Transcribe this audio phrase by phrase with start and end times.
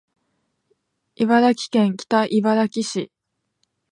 [1.13, 3.11] 茨城県北茨城市